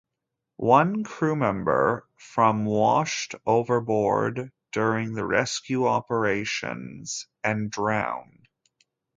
One 0.57 1.03
crewmember 1.03 2.07
from 2.17 2.65
washed 2.65 3.35
overboard 3.45 4.51
during 4.71 5.13
the 5.13 5.27
rescue 5.27 5.85
operations 5.85 7.27
and 7.43 7.69
drowned. 7.69 8.47